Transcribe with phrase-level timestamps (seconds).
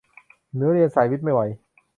[0.55, 1.41] หนูเรียนสายวิทย์ไม่ไหว